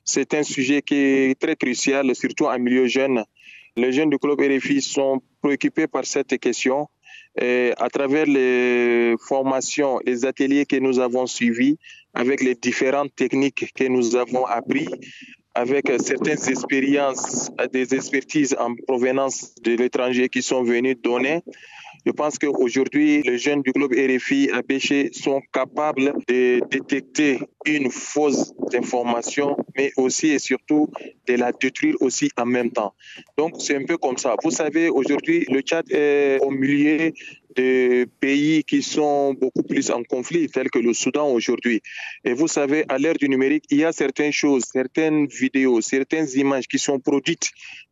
C'est 0.05 0.35
un 0.35 0.43
sujet 0.43 0.83
qui 0.83 0.97
est 0.97 1.41
très 1.41 1.55
crucial, 1.55 2.12
surtout 2.17 2.47
en 2.47 2.59
milieu 2.59 2.87
jeune. 2.89 3.25
Les 3.76 3.91
jeunes 3.91 4.11
du 4.11 4.19
club 4.19 4.38
RFI 4.38 4.83
sont 4.83 5.23
préoccupés 5.41 5.87
par 5.87 6.05
cette 6.05 6.38
question. 6.38 6.88
Et 7.41 7.73
à 7.79 7.88
travers 7.88 8.26
les 8.26 9.14
formations, 9.26 9.99
les 10.05 10.26
ateliers 10.26 10.67
que 10.67 10.76
nous 10.76 11.00
avons 11.00 11.26
suivis, 11.26 11.79
avec 12.12 12.43
les 12.43 12.55
différentes 12.55 13.14
techniques 13.17 13.73
que 13.75 13.85
nous 13.85 14.14
avons 14.17 14.45
appris, 14.45 14.88
avec 15.55 15.91
certaines 15.99 16.47
expériences, 16.50 17.50
des 17.73 17.95
expertises 17.95 18.55
en 18.59 18.75
provenance 18.87 19.55
de 19.62 19.73
l'étranger 19.73 20.29
qui 20.29 20.43
sont 20.43 20.62
venues 20.62 20.95
donner, 20.95 21.41
je 22.05 22.11
pense 22.13 22.39
qu'aujourd'hui, 22.39 23.23
les 23.23 23.39
jeunes 23.39 23.63
du 23.63 23.73
club 23.73 23.93
RFI 23.93 24.51
à 24.51 24.63
Béché 24.63 25.11
sont 25.13 25.41
capables 25.53 26.15
de 26.29 26.61
détecter 26.69 27.39
une 27.65 27.91
fausse 27.91 28.53
information, 28.75 29.57
mais 29.77 29.93
aussi 29.97 30.29
et 30.29 30.39
surtout 30.39 30.89
de 31.27 31.35
la 31.35 31.53
détruire 31.53 31.95
aussi 32.01 32.31
en 32.37 32.47
même 32.47 32.71
temps. 32.71 32.95
Donc, 33.37 33.55
c'est 33.59 33.77
un 33.77 33.85
peu 33.85 33.99
comme 33.99 34.17
ça. 34.17 34.35
Vous 34.43 34.51
savez, 34.51 34.89
aujourd'hui, 34.89 35.47
le 35.49 35.61
Tchad 35.61 35.85
est 35.91 36.39
au 36.41 36.51
milieu 36.51 37.13
de 37.57 38.07
pays 38.21 38.65
qui 38.65 38.83
sont 38.83 39.35
beaucoup 39.35 39.63
plus 39.63 39.91
en 39.91 40.03
conflit, 40.03 40.49
tels 40.49 40.71
que 40.71 40.79
le 40.79 40.93
Soudan 40.93 41.29
aujourd'hui. 41.31 41.81
Et 42.25 42.33
vous 42.33 42.49
savez, 42.49 42.85
à 42.89 42.99
l'ère 42.99 43.15
du 43.15 43.29
numérique, 43.29 43.65
il 43.71 43.79
y 43.79 43.85
a 43.85 43.93
certaines 43.93 44.33
choses, 44.33 44.65
certaines 44.71 45.27
vidéos, 45.27 45.81
certaines 45.81 46.29
images 46.35 46.67
qui 46.67 46.79
sont 46.79 46.99
produites 46.99 47.51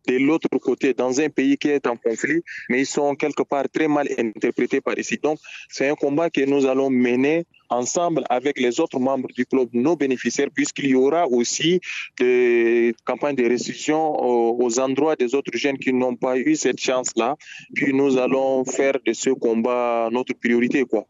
de 0.08 0.16
l'autre 0.16 0.48
côté, 0.58 0.94
dans 0.94 1.20
un 1.20 1.28
pays 1.28 1.58
qui 1.58 1.68
est 1.68 1.86
en 1.86 1.96
conflit, 1.96 2.42
mais 2.68 2.80
ils 2.80 2.86
sont 2.86 3.14
quelque 3.14 3.42
part 3.42 3.68
très 3.68 3.88
mal 3.88 4.08
interprétés 4.18 4.80
par 4.80 4.98
ici. 4.98 5.18
Donc, 5.22 5.38
c'est 5.68 5.88
un 5.88 5.94
combat 5.94 6.30
que 6.30 6.40
nous 6.42 6.66
allons 6.66 6.90
mener 6.90 7.44
ensemble 7.70 8.24
avec 8.28 8.58
les 8.58 8.80
autres 8.80 8.98
membres 8.98 9.28
du 9.34 9.46
club, 9.46 9.68
nos 9.72 9.96
bénéficiaires, 9.96 10.48
puisqu'il 10.52 10.88
y 10.88 10.94
aura 10.94 11.26
aussi 11.28 11.80
des 12.18 12.94
campagnes 13.04 13.36
de 13.36 13.48
restriction 13.48 14.00
aux, 14.20 14.78
endroits 14.78 15.16
des 15.16 15.34
autres 15.34 15.56
jeunes 15.56 15.78
qui 15.78 15.92
n'ont 15.92 16.16
pas 16.16 16.36
eu 16.36 16.54
cette 16.56 16.80
chance-là. 16.80 17.36
Puis 17.74 17.92
nous 17.92 18.18
allons 18.18 18.64
faire 18.64 18.94
de 19.04 19.12
ce 19.12 19.30
combat 19.30 20.08
notre 20.10 20.34
priorité, 20.34 20.84
quoi. 20.84 21.06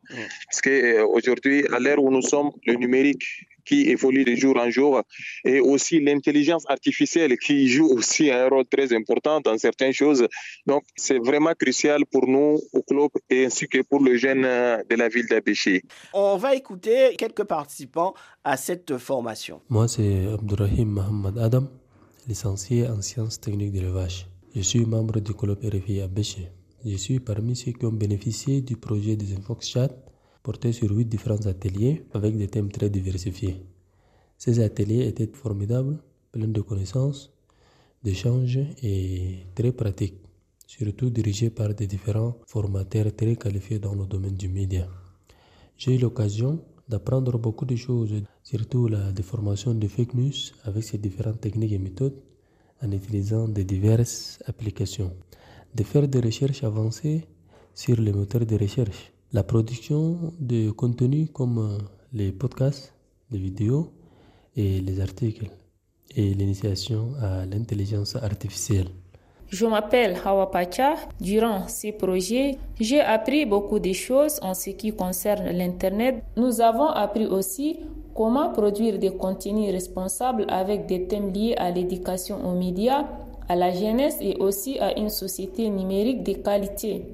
Parce 0.47 0.61
que 0.61 0.71
euh, 0.71 1.07
aujourd'hui, 1.07 1.65
à 1.73 1.79
l'ère 1.79 2.03
où 2.03 2.11
nous 2.11 2.23
sommes, 2.23 2.51
le 2.67 2.75
numérique 2.75 3.25
qui 3.71 3.81
évolue 3.95 4.25
de 4.31 4.35
jour 4.43 4.57
en 4.65 4.69
jour, 4.79 4.93
et 5.45 5.61
aussi 5.73 5.95
l'intelligence 6.09 6.65
artificielle 6.77 7.33
qui 7.45 7.57
joue 7.75 7.89
aussi 7.97 8.25
un 8.41 8.49
rôle 8.53 8.67
très 8.75 8.89
important 9.01 9.37
dans 9.47 9.57
certaines 9.67 9.97
choses. 10.03 10.23
Donc, 10.71 10.83
c'est 11.05 11.21
vraiment 11.31 11.55
crucial 11.63 12.01
pour 12.13 12.25
nous 12.35 12.51
au 12.79 12.83
club 12.83 13.11
et 13.35 13.41
ainsi 13.47 13.65
que 13.73 13.81
pour 13.91 14.01
le 14.09 14.17
jeune 14.25 14.43
de 14.91 14.97
la 15.03 15.09
ville 15.15 15.29
d'Abéché. 15.33 15.75
On 16.13 16.37
va 16.45 16.51
écouter 16.63 16.99
quelques 17.23 17.45
participants 17.45 18.13
à 18.53 18.57
cette 18.57 18.93
formation. 18.99 19.57
Moi, 19.77 19.87
c'est 19.95 20.15
Abdurrahim 20.37 20.91
Mohamed 20.99 21.37
Adam, 21.39 21.65
licencié 22.27 22.79
en 22.89 23.01
sciences 23.09 23.39
techniques 23.45 23.73
de 23.73 23.81
l'élevage. 23.81 24.27
Je 24.57 24.63
suis 24.63 24.85
membre 24.85 25.21
du 25.21 25.33
club 25.41 25.59
RFI 25.63 26.01
Abéché. 26.01 26.45
Je 26.85 26.97
suis 26.97 27.21
parmi 27.21 27.55
ceux 27.55 27.73
qui 27.73 27.85
ont 27.87 27.93
bénéficié 28.05 28.63
du 28.63 28.77
projet 28.77 29.15
des 29.15 29.33
Infox 29.37 29.61
Chat 29.73 29.93
porté 30.43 30.73
sur 30.73 30.91
huit 30.91 31.07
différents 31.07 31.47
ateliers 31.47 32.05
avec 32.13 32.37
des 32.37 32.49
thèmes 32.49 32.71
très 32.71 32.91
diversifiés. 32.91 33.63
Ces 34.39 34.61
ateliers 34.61 35.07
étaient 35.07 35.31
formidables, 35.33 35.99
pleins 36.33 36.49
de 36.49 36.61
connaissances, 36.63 37.33
d'échanges 38.03 38.61
et 38.83 39.47
très 39.55 39.73
pratiques, 39.73 40.21
surtout 40.67 41.11
dirigés 41.11 41.51
par 41.51 41.75
des 41.75 41.87
différents 41.87 42.37
formateurs 42.47 43.15
très 43.15 43.37
qualifiés 43.37 43.79
dans 43.79 43.95
le 43.95 44.07
domaine 44.07 44.37
du 44.37 44.49
média. 44.49 44.89
J'ai 45.77 45.97
eu 45.97 45.99
l'occasion 45.99 46.63
d'apprendre 46.89 47.39
beaucoup 47.39 47.67
de 47.67 47.77
choses, 47.77 48.23
surtout 48.43 48.89
la 48.89 49.13
déformation 49.13 49.75
de 49.75 49.87
fake 49.87 50.15
news 50.15 50.33
avec 50.65 50.85
ses 50.85 50.99
différentes 50.99 51.41
techniques 51.41 51.73
et 51.73 51.79
méthodes 51.79 52.21
en 52.83 52.91
utilisant 52.93 53.47
de 53.47 53.63
diverses 53.63 54.39
applications, 54.47 55.13
de 55.75 55.83
faire 55.83 56.09
des 56.09 56.21
recherches 56.21 56.65
avancées 56.65 57.27
sur 57.75 58.01
les 58.01 58.13
moteurs 58.13 58.47
de 58.47 58.57
recherche 58.57 59.13
la 59.33 59.43
production 59.43 60.33
de 60.41 60.71
contenu 60.71 61.29
comme 61.29 61.59
euh, 61.59 61.79
les 62.13 62.33
podcasts, 62.33 62.95
les 63.31 63.39
vidéos 63.39 63.93
et 64.57 64.81
les 64.81 65.01
articles 65.01 65.51
et 66.17 66.35
l'initiation 66.35 67.13
à 67.23 67.47
l'intelligence 67.47 68.17
artificielle. 68.17 68.89
Je 69.49 69.67
m'appelle 69.67 70.17
Hawa 70.25 70.51
Pacha. 70.51 70.95
Durant 71.21 71.67
ces 71.69 71.93
projets, 71.93 72.59
j'ai 72.81 73.01
appris 73.01 73.47
beaucoup 73.47 73.79
de 73.79 73.93
choses 73.93 74.39
en 74.43 74.55
ce 74.55 74.71
qui 74.71 74.93
concerne 74.93 75.51
l'Internet. 75.51 76.23
Nous 76.37 76.61
avons 76.61 76.87
appris 76.89 77.27
aussi 77.27 77.81
comment 78.15 78.51
produire 78.51 78.99
des 78.99 79.11
contenus 79.11 79.73
responsables 79.73 80.47
avec 80.49 80.87
des 80.87 81.07
thèmes 81.07 81.33
liés 81.33 81.55
à 81.57 81.71
l'éducation 81.71 82.45
aux 82.49 82.57
médias, 82.57 83.07
à 83.49 83.57
la 83.57 83.73
jeunesse 83.73 84.19
et 84.21 84.37
aussi 84.37 84.79
à 84.79 84.97
une 84.99 85.09
société 85.09 85.69
numérique 85.69 86.23
de 86.23 86.35
qualité. 86.35 87.05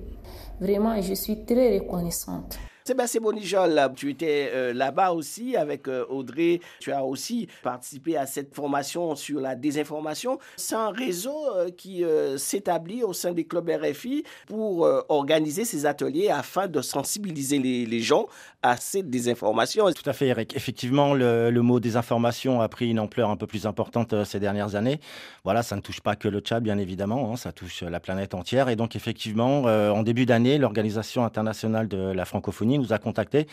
Vraiment, 0.61 1.01
je 1.03 1.15
suis 1.15 1.45
très 1.45 1.79
reconnaissante. 1.79 2.59
Sébastien 2.87 3.21
Bonijol, 3.21 3.81
tu 3.97 4.11
étais 4.11 4.49
euh, 4.55 4.73
là-bas 4.73 5.11
aussi 5.11 5.57
avec 5.57 5.89
euh, 5.89 6.05
Audrey. 6.09 6.61
Tu 6.79 6.93
as 6.93 7.05
aussi 7.05 7.49
participé 7.65 8.17
à 8.17 8.27
cette 8.27 8.55
formation 8.55 9.17
sur 9.17 9.41
la 9.41 9.57
désinformation. 9.57 10.39
C'est 10.55 10.77
un 10.77 10.91
réseau 10.91 11.37
euh, 11.57 11.71
qui 11.77 12.05
s'établit 12.37 13.03
au 13.03 13.13
sein 13.13 13.33
des 13.33 13.45
clubs 13.45 13.69
RFI 13.69 14.23
pour 14.47 14.89
organiser 15.09 15.65
ces 15.65 15.85
ateliers 15.85 16.29
afin 16.29 16.69
de 16.69 16.81
sensibiliser 16.81 17.59
les, 17.59 18.01
gens 18.01 18.27
à 18.63 18.77
cette 18.77 19.11
désinformation. 19.11 19.91
Tout 19.93 20.09
à 20.09 20.13
fait, 20.13 20.29
Eric. 20.29 20.55
Effectivement, 20.55 21.15
le, 21.15 21.51
mot 21.61 21.81
désinformation 21.81 22.61
a 22.61 22.69
pris 22.69 22.91
une 22.91 23.01
ampleur 23.01 23.31
un 23.31 23.37
peu 23.37 23.47
plus 23.49 23.67
importante 23.67 24.25
ces 24.25 24.39
dernières 24.39 24.77
années. 24.77 25.01
Voilà, 25.43 25.63
ça 25.63 25.75
ne 25.75 25.81
touche 25.81 26.01
pas 26.01 26.15
que 26.15 26.29
le 26.29 26.41
Tchad, 26.41 26.63
bien 26.63 26.79
évidemment, 26.79 27.33
hein, 27.33 27.37
ça 27.37 27.53
touche 27.53 27.83
la 27.83 27.99
planète 27.99 28.35
entière. 28.35 28.69
Et 28.69 28.77
donc, 28.77 28.95
effectivement, 28.95 29.63
en 29.63 30.03
début 30.03 30.27
d'année, 30.27 30.59
l'Organisation 30.59 31.25
internationale 31.25 31.89
de 31.89 32.13
la 32.13 32.25
francophonie 32.25 32.76
nous 32.79 32.93
a 32.93 32.99
contactés 32.99 33.47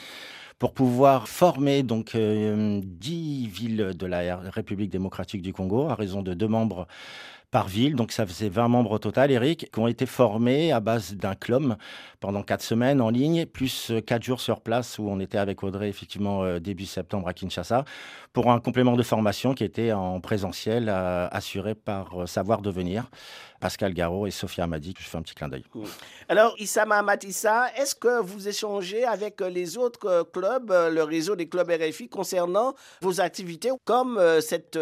pour 0.60 0.74
pouvoir 0.74 1.28
former 1.28 1.84
donc 1.84 2.16
euh, 2.16 2.80
dix 2.84 3.48
villes 3.48 3.92
de 3.96 4.06
la 4.06 4.38
République 4.38 4.90
démocratique 4.90 5.42
du 5.42 5.52
Congo 5.54 5.90
à 5.90 5.96
raison 5.96 6.22
de 6.22 6.34
deux 6.34 6.48
membres 6.48 6.88
par 7.52 7.68
ville. 7.68 7.96
Donc 7.96 8.12
ça 8.12 8.26
faisait 8.26 8.50
20 8.50 8.68
membres 8.68 8.92
au 8.92 8.98
total, 8.98 9.30
Eric, 9.30 9.70
qui 9.72 9.80
ont 9.80 9.88
été 9.88 10.06
formés 10.06 10.72
à 10.72 10.80
base 10.80 11.16
d'un 11.16 11.36
club 11.36 11.76
pendant 12.20 12.42
quatre 12.44 12.64
semaines 12.64 13.02
en 13.02 13.10
ligne, 13.10 13.46
plus 13.46 13.92
euh, 13.92 14.00
quatre 14.00 14.24
jours 14.24 14.42
sur 14.42 14.62
place 14.62 14.98
où 14.98 15.10
on 15.10 15.20
était 15.20 15.38
avec 15.38 15.64
Audrey 15.64 15.90
effectivement 15.90 16.44
euh, 16.44 16.60
début 16.60 16.86
septembre 16.86 17.28
à 17.28 17.34
Kinshasa 17.34 17.86
pour 18.32 18.52
un 18.52 18.60
complément 18.60 18.96
de 18.96 19.04
formation 19.04 19.54
qui 19.54 19.64
était 19.64 19.92
en 19.92 20.20
présentiel 20.20 20.90
assuré 20.90 21.76
par 21.76 22.28
Savoir 22.28 22.62
Devenir. 22.62 23.12
Pascal 23.64 23.94
Garot 23.94 24.28
et 24.28 24.32
Sophia 24.32 24.66
Amadi. 24.66 24.94
Je 25.00 25.06
fais 25.06 25.18
un 25.18 25.22
petit 25.22 25.36
clin 25.36 25.48
d'œil. 25.48 25.64
Alors, 26.28 26.54
Issama 26.60 27.02
Matissa, 27.02 27.68
est-ce 27.78 27.96
que 27.96 28.22
vous 28.22 28.50
échangez 28.50 29.06
avec 29.06 29.40
euh, 29.40 29.50
les 29.50 29.78
autres 29.78 30.06
euh, 30.06 30.24
clubs, 30.26 30.70
euh, 30.70 30.90
le 30.90 31.04
réseau 31.04 31.38
des 31.38 31.48
clubs 31.48 31.70
RFI, 31.70 32.10
concernant 32.10 32.74
vos 33.02 33.22
activités, 33.22 33.70
comme 33.86 34.20
cette 34.42 34.78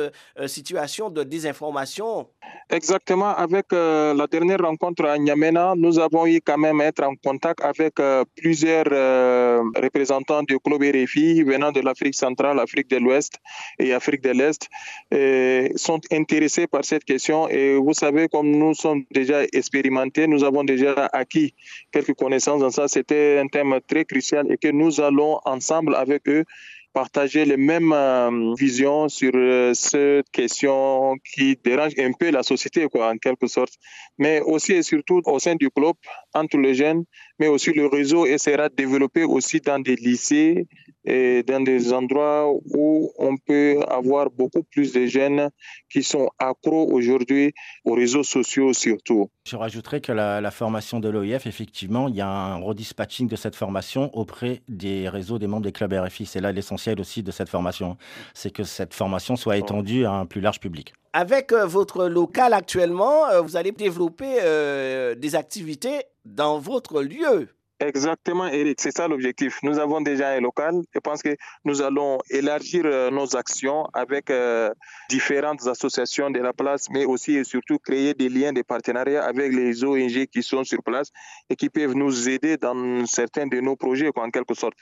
situation 0.48 1.12
de 1.12 1.22
désinformation? 1.22 2.28
Exactement. 2.72 3.36
Avec 3.36 3.68
la 3.72 4.28
dernière 4.28 4.60
rencontre 4.60 5.06
à 5.06 5.18
N'Yamena, 5.18 5.74
nous 5.78 6.00
avons 6.00 6.26
eu 6.26 6.40
quand 6.42 6.58
même 6.58 6.82
être 6.82 7.04
en 7.04 7.14
contact 7.16 7.62
avec 7.64 7.96
plusieurs 8.36 8.86
représentants 9.76 10.44
du 10.44 10.58
club 10.60 10.82
RFI 10.82 11.44
venant 11.44 11.72
de 11.72 11.82
l'Afrique 11.82 12.16
centrale, 12.16 12.60
Afrique 12.60 12.90
de 12.90 12.98
l'Ouest 12.98 13.34
et 13.78 13.94
Afrique 13.94 14.22
de 14.22 14.32
l'Est, 14.32 14.68
sont 15.78 16.02
intéressés 16.12 16.68
par 16.68 16.84
cette 16.84 17.06
question. 17.06 17.48
Et 17.50 17.76
vous 17.76 17.94
savez, 17.94 18.28
comme 18.28 18.50
nous 18.50 18.71
nous 18.72 18.76
sommes 18.76 19.04
déjà 19.12 19.44
expérimentés, 19.52 20.28
nous 20.28 20.46
avons 20.46 20.64
déjà 20.64 21.10
acquis 21.12 21.54
quelques 21.92 22.14
connaissances 22.14 22.62
dans 22.62 22.70
ça. 22.70 22.88
C'était 22.88 23.38
un 23.44 23.48
thème 23.48 23.80
très 23.86 24.06
crucial 24.06 24.50
et 24.50 24.58
que 24.58 24.70
nous 24.70 25.02
allons 25.02 25.40
ensemble 25.44 25.94
avec 25.96 26.22
eux 26.30 26.46
partager 26.94 27.44
les 27.44 27.58
mêmes 27.58 27.92
euh, 27.92 28.54
visions 28.58 29.10
sur 29.10 29.32
euh, 29.36 29.74
cette 29.74 30.30
question 30.32 31.16
qui 31.34 31.58
dérange 31.62 31.94
un 31.98 32.14
peu 32.14 32.32
la 32.32 32.44
société, 32.44 32.88
quoi, 32.88 33.10
en 33.12 33.18
quelque 33.18 33.48
sorte. 33.48 33.74
Mais 34.18 34.40
aussi 34.40 34.72
et 34.74 34.84
surtout 34.84 35.22
au 35.26 35.40
sein 35.40 35.56
du 35.56 35.70
club, 35.70 35.96
entre 36.34 36.58
les 36.58 36.76
jeunes, 36.76 37.04
mais 37.40 37.48
aussi 37.48 37.72
le 37.72 37.88
réseau 37.88 38.26
essaiera 38.26 38.70
de 38.70 38.76
développer 38.76 39.24
aussi 39.24 39.60
dans 39.60 39.80
des 39.80 39.96
lycées 39.96 40.68
et 41.04 41.44
dans 41.44 41.62
des 41.62 41.94
endroits 41.94 42.52
où 42.52 43.12
on 43.18 43.36
peut 43.38 43.80
avoir 43.88 44.30
beaucoup 44.30 44.64
plus 44.64 44.94
de 44.94 45.08
jeunes 45.08 45.50
qui 45.90 46.04
sont 46.04 46.30
accros 46.38 46.92
aujourd'hui 46.92 47.54
aux 47.86 47.94
réseaux 47.94 48.24
sociaux 48.24 48.74
surtout. 48.74 49.30
Je 49.48 49.56
rajouterais 49.56 50.02
que 50.02 50.12
la, 50.12 50.52
formation 50.52 51.00
de 51.00 51.10
l'OIF, 51.10 51.48
effectivement, 51.48 52.08
il 52.08 52.16
y 52.16 52.22
a 52.22 52.28
un 52.28 52.58
redispatching 52.58 53.28
de 53.28 53.36
cette 53.36 53.56
formation 53.56 54.16
auprès 54.16 54.62
des 54.68 55.10
réseaux 55.10 55.40
des 55.40 55.48
membres 55.48 55.64
des 55.64 55.72
clubs 55.72 55.94
RFI. 55.94 56.26
C'est 56.26 56.42
là 56.42 56.52
l'essentiel 56.52 57.00
aussi 57.00 57.24
de 57.24 57.32
cette 57.32 57.50
formation, 57.50 57.98
c'est 58.34 58.52
que 58.52 58.64
cette 58.64 58.94
formation 58.94 59.36
soit 59.36 59.58
étendue 59.58 60.06
à 60.06 60.12
un 60.12 60.26
plus 60.26 60.42
large 60.42 60.60
public. 60.60 60.94
Avec 61.14 61.52
euh, 61.52 61.66
votre 61.66 62.08
local 62.08 62.54
actuellement, 62.54 63.28
euh, 63.28 63.42
vous 63.42 63.58
allez 63.58 63.74
développer 63.74 64.38
euh, 64.42 65.14
des 65.14 65.36
activités 65.36 66.04
dans 66.24 66.58
votre 66.58 67.02
lieu. 67.02 67.50
Exactement, 67.82 68.48
Eric, 68.48 68.80
c'est 68.80 68.96
ça 68.96 69.08
l'objectif. 69.08 69.58
Nous 69.64 69.78
avons 69.80 70.00
déjà 70.02 70.30
un 70.30 70.40
local. 70.40 70.76
Je 70.94 71.00
pense 71.00 71.22
que 71.24 71.36
nous 71.66 71.82
allons 71.82 72.20
élargir 72.30 72.84
nos 73.12 73.36
actions 73.36 73.88
avec 73.96 74.32
différentes 75.10 75.66
associations 75.66 76.30
de 76.30 76.38
la 76.38 76.54
place, 76.54 76.92
mais 76.92 77.06
aussi 77.06 77.38
et 77.38 77.44
surtout 77.44 77.80
créer 77.80 78.14
des 78.14 78.30
liens 78.30 78.54
de 78.54 78.62
partenariat 78.62 79.24
avec 79.26 79.52
les 79.52 79.84
ONG 79.84 80.28
qui 80.28 80.44
sont 80.44 80.64
sur 80.64 80.84
place 80.84 81.10
et 81.50 81.56
qui 81.56 81.70
peuvent 81.72 81.96
nous 81.96 82.30
aider 82.30 82.56
dans 82.56 83.04
certains 83.08 83.48
de 83.48 83.60
nos 83.60 83.76
projets, 83.76 84.12
en 84.16 84.30
quelque 84.30 84.54
sorte. 84.54 84.76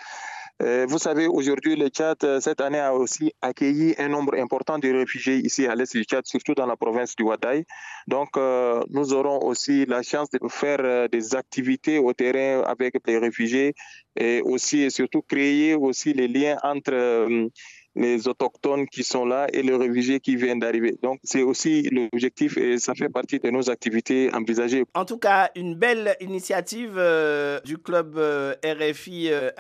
Euh, 0.62 0.86
vous 0.90 0.98
savez, 0.98 1.26
aujourd'hui, 1.28 1.78
le 1.78 1.88
Tchad, 1.88 2.18
euh, 2.24 2.42
cette 2.42 2.60
année, 2.60 2.80
a 2.80 2.94
aussi 2.94 3.34
accueilli 3.42 3.96
un 3.98 4.10
nombre 4.10 4.36
important 4.36 4.78
de 4.78 4.90
réfugiés 4.90 5.38
ici 5.38 5.66
à 5.66 5.74
l'est 5.74 5.96
du 5.96 6.04
Tchad, 6.04 6.26
surtout 6.26 6.54
dans 6.54 6.66
la 6.66 6.76
province 6.76 7.16
du 7.16 7.24
Wadaï. 7.24 7.64
Donc, 8.08 8.36
euh, 8.36 8.82
nous 8.90 9.14
aurons 9.14 9.40
aussi 9.46 9.86
la 9.86 10.02
chance 10.04 10.30
de 10.32 10.40
faire 10.50 11.08
des 11.08 11.34
activités 11.34 11.98
au 11.98 12.12
terrain 12.12 12.64
avec 12.64 12.96
les 13.08 13.18
réfugiés 13.18 13.74
et 14.18 14.42
aussi 14.42 14.82
et 14.82 14.90
surtout 14.90 15.22
créer 15.22 15.76
aussi 15.76 16.12
les 16.14 16.28
liens 16.28 16.58
entre 16.64 17.50
les 17.96 18.28
autochtones 18.28 18.88
qui 18.88 19.04
sont 19.04 19.26
là 19.26 19.48
et 19.52 19.62
les 19.62 19.76
réfugiés 19.76 20.20
qui 20.20 20.36
viennent 20.36 20.60
d'arriver. 20.60 20.98
Donc, 21.02 21.20
c'est 21.24 21.42
aussi 21.42 21.84
l'objectif 21.90 22.58
et 22.58 22.78
ça 22.78 22.94
fait 22.94 23.10
partie 23.10 23.40
de 23.40 23.50
nos 23.50 23.70
activités 23.70 24.30
envisagées. 24.34 24.86
En 24.94 25.06
tout 25.06 25.18
cas, 25.18 25.50
une 25.56 25.76
belle 25.76 26.16
initiative 26.20 26.96
euh, 26.98 27.60
du 27.62 27.78
club 27.78 28.18
euh, 28.18 28.54
RFI 28.64 29.30
euh, 29.32 29.52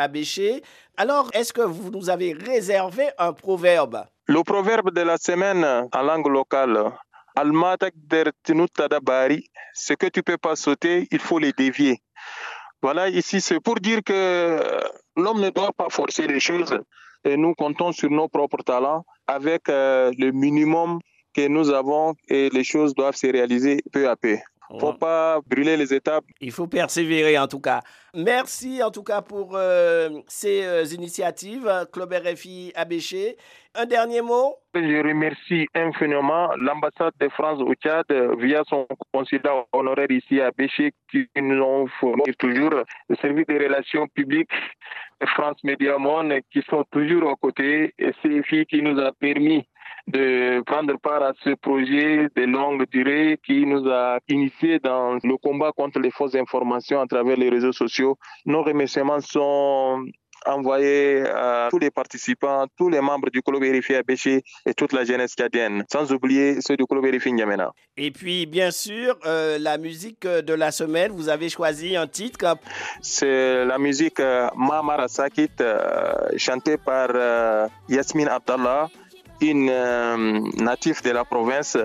Alors, 0.98 1.29
est-ce 1.33 1.53
que 1.53 1.62
vous 1.62 1.89
nous 1.91 2.09
avez 2.09 2.33
réservé 2.33 3.09
un 3.17 3.33
proverbe? 3.33 4.05
Le 4.27 4.43
proverbe 4.43 4.93
de 4.93 5.01
la 5.01 5.17
semaine 5.17 5.65
en 5.91 6.01
langue 6.01 6.27
locale. 6.27 6.91
Ce 9.74 9.93
que 9.93 10.07
tu 10.07 10.24
peux 10.24 10.38
pas 10.38 10.55
sauter, 10.55 11.07
il 11.12 11.19
faut 11.19 11.39
les 11.39 11.53
dévier. 11.53 12.01
Voilà, 12.81 13.09
ici, 13.09 13.41
c'est 13.41 13.59
pour 13.59 13.75
dire 13.75 14.01
que 14.05 14.59
l'homme 15.15 15.41
ne 15.41 15.50
doit 15.50 15.71
pas 15.74 15.89
forcer 15.89 16.27
les 16.27 16.39
choses 16.39 16.77
et 17.23 17.38
nous 17.38 17.53
comptons 17.53 17.91
sur 17.91 18.09
nos 18.09 18.27
propres 18.27 18.63
talents 18.63 19.05
avec 19.27 19.69
euh, 19.69 20.11
le 20.17 20.31
minimum 20.31 20.99
que 21.33 21.47
nous 21.47 21.69
avons 21.69 22.15
et 22.27 22.49
les 22.49 22.63
choses 22.63 22.93
doivent 22.93 23.15
se 23.15 23.27
réaliser 23.27 23.81
peu 23.91 24.09
à 24.09 24.15
peu. 24.15 24.38
Il 24.71 24.75
ne 24.75 24.81
faut 24.81 24.93
pas 24.93 25.39
brûler 25.47 25.77
les 25.77 25.91
étapes. 25.95 26.25
Il 26.41 26.51
faut 26.51 26.67
persévérer 26.67 27.39
en 27.39 27.47
tout 27.47 27.59
cas. 27.59 27.81
Merci 28.13 28.83
en 28.83 28.91
tout 28.91 29.01
cas 29.01 29.23
pour 29.23 29.55
euh, 29.55 30.09
ces 30.27 30.63
euh, 30.63 30.83
initiatives, 30.93 31.88
Club 31.91 32.13
RFI 32.13 32.71
Abéché. 32.75 33.35
Un 33.73 33.85
dernier 33.85 34.21
mot? 34.21 34.55
Je 34.75 35.07
remercie 35.07 35.67
infiniment 35.73 36.49
l'ambassade 36.57 37.13
de 37.19 37.29
France 37.29 37.59
au 37.61 37.73
Tchad 37.73 38.05
via 38.39 38.61
son 38.67 38.85
consulat 39.11 39.65
honoraire 39.73 40.11
ici 40.11 40.39
à 40.39 40.51
Béché 40.51 40.91
qui 41.11 41.27
nous 41.38 41.61
ont 41.63 41.88
fourni 41.99 42.33
toujours 42.38 42.71
le 43.09 43.15
service 43.15 43.47
des 43.47 43.57
relations 43.57 44.07
publiques 44.07 44.51
France 45.27 45.63
Média 45.63 45.97
Monde 45.97 46.33
qui 46.51 46.61
sont 46.69 46.85
toujours 46.91 47.23
aux 47.23 47.35
côtés 47.35 47.93
et 47.97 48.11
ces 48.21 48.41
filles 48.43 48.65
qui 48.65 48.81
nous 48.81 48.99
a 48.99 49.11
permis 49.11 49.65
de 50.07 50.61
prendre 50.65 50.97
part 50.97 51.21
à 51.21 51.33
ce 51.43 51.51
projet 51.55 52.27
de 52.35 52.43
longue 52.45 52.85
durée 52.89 53.38
qui 53.45 53.65
nous 53.65 53.88
a 53.89 54.19
initié 54.27 54.79
dans 54.79 55.15
le 55.23 55.38
combat 55.38 55.71
contre 55.75 55.99
les 55.99 56.11
fausses 56.11 56.35
informations 56.35 57.01
à 57.01 57.05
travers 57.05 57.38
les 57.38 57.49
réseaux 57.49 57.73
sociaux. 57.73 58.17
Nos 58.45 58.63
remerciements 58.63 59.19
sont 59.19 60.05
envoyés 60.46 61.24
à 61.27 61.67
tous 61.69 61.79
les 61.79 61.91
participants, 61.91 62.65
tous 62.77 62.89
les 62.89 63.01
membres 63.01 63.29
du 63.29 63.41
club 63.41 63.62
vérifié 63.62 63.98
à 63.98 64.03
Béché 64.03 64.41
et 64.65 64.74
toute 64.74 64.93
la 64.93 65.03
jeunesse 65.03 65.36
cadienne, 65.36 65.84
sans 65.91 66.12
oublier 66.12 66.62
ceux 66.62 66.77
du 66.77 66.86
club 66.86 67.03
vérifié 67.03 67.31
N'Yamena. 67.31 67.72
Et 67.98 68.12
puis, 68.12 68.46
bien 68.46 68.72
sûr, 68.72 69.17
euh, 69.25 69.58
la 69.60 69.77
musique 69.77 70.25
de 70.25 70.53
la 70.53 70.72
semaine, 70.72 71.12
vous 71.12 71.29
avez 71.29 71.50
choisi 71.50 71.96
un 71.96 72.08
titre. 72.08 72.58
C'est 73.01 73.65
la 73.65 73.77
musique 73.77 74.19
euh, 74.19 74.48
Mamara 74.55 75.08
Sakit, 75.08 75.50
euh, 75.62 76.13
chantée 76.38 76.77
par 76.77 77.10
Yasmine 77.88 78.27
Abdallah, 78.29 78.89
une 79.41 79.72
native 80.58 81.01
de 81.03 81.12
la 81.12 81.25
province 81.25 81.77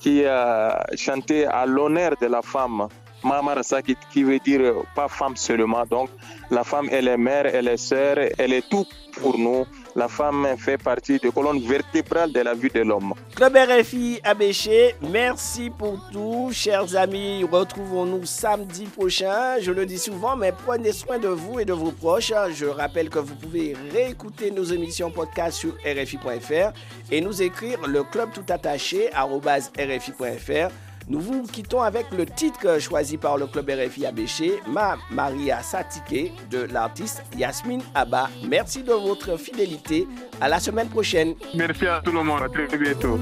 qui 0.00 0.24
a 0.24 0.84
chanté 0.96 1.46
à 1.46 1.64
l'honneur 1.66 2.14
de 2.20 2.26
la 2.26 2.42
femme. 2.42 2.88
Mamara 3.24 3.62
Sakit, 3.62 3.96
qui 4.12 4.22
veut 4.22 4.38
dire 4.38 4.74
pas 4.94 5.08
femme 5.08 5.36
seulement. 5.36 5.84
Donc, 5.86 6.10
la 6.50 6.62
femme, 6.62 6.88
elle 6.92 7.08
est 7.08 7.16
mère, 7.16 7.46
elle 7.46 7.68
est 7.68 7.76
sœur, 7.78 8.18
elle 8.38 8.52
est 8.52 8.68
tout 8.68 8.86
pour 9.20 9.38
nous. 9.38 9.64
La 9.96 10.08
femme 10.08 10.46
fait 10.58 10.76
partie 10.76 11.18
de 11.18 11.30
colonne 11.30 11.60
vertébrale 11.60 12.32
de 12.32 12.40
la 12.40 12.54
vie 12.54 12.68
de 12.68 12.80
l'homme. 12.80 13.14
Club 13.34 13.56
RFI 13.56 14.20
Abéché, 14.24 14.96
merci 15.00 15.70
pour 15.70 16.00
tout. 16.12 16.50
Chers 16.52 16.96
amis, 16.96 17.44
retrouvons-nous 17.44 18.24
samedi 18.26 18.84
prochain. 18.86 19.58
Je 19.60 19.70
le 19.70 19.86
dis 19.86 19.98
souvent, 19.98 20.36
mais 20.36 20.52
prenez 20.52 20.92
soin 20.92 21.18
de 21.18 21.28
vous 21.28 21.60
et 21.60 21.64
de 21.64 21.72
vos 21.72 21.92
proches. 21.92 22.32
Je 22.54 22.66
rappelle 22.66 23.08
que 23.08 23.20
vous 23.20 23.36
pouvez 23.36 23.76
réécouter 23.92 24.50
nos 24.50 24.64
émissions 24.64 25.10
podcast 25.10 25.58
sur 25.58 25.74
RFI.fr 25.84 26.72
et 27.10 27.20
nous 27.20 27.40
écrire 27.40 27.78
le 27.86 28.02
club 28.02 28.30
tout 28.32 28.44
attaché 28.48 29.10
RFI.fr. 29.14 30.70
Nous 31.08 31.20
vous 31.20 31.42
quittons 31.46 31.82
avec 31.82 32.06
le 32.12 32.24
titre 32.24 32.80
choisi 32.80 33.16
par 33.18 33.36
le 33.36 33.46
club 33.46 33.70
RFI 33.70 34.06
Abéché, 34.06 34.54
Ma 34.66 34.96
Maria 35.10 35.62
Satike 35.62 36.32
de 36.50 36.66
l'artiste 36.72 37.22
Yasmine 37.36 37.82
Abba. 37.94 38.30
Merci 38.48 38.82
de 38.82 38.92
votre 38.92 39.36
fidélité. 39.36 40.06
À 40.40 40.48
la 40.48 40.58
semaine 40.60 40.88
prochaine. 40.88 41.34
Merci 41.54 41.86
à 41.86 42.00
tout 42.02 42.12
le 42.12 42.22
monde. 42.22 42.42
À 42.42 42.48
très 42.48 42.78
bientôt. 42.78 43.18